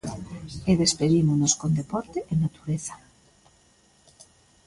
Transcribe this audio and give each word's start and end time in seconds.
E 0.71 0.73
despedímonos 0.83 1.53
con 1.61 1.71
deporte 1.79 2.19
e 2.31 2.33
natureza. 2.35 2.95